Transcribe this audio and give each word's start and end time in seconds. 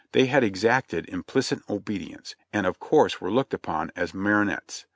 They 0.13 0.25
had 0.25 0.43
exacted 0.43 1.07
implicit 1.09 1.59
obedience, 1.69 2.35
and 2.51 2.65
of 2.65 2.79
course 2.79 3.21
were 3.21 3.29
looked 3.29 3.53
upon 3.53 3.91
as 3.95 4.15
mar 4.15 4.43
tinets. 4.43 4.85